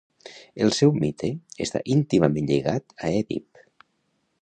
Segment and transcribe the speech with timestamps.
[0.65, 1.29] El seu mite
[1.67, 3.65] està íntimament lligat a Èdip.